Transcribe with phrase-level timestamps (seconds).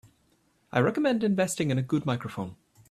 [0.71, 2.55] I recommend investing in a good microphone.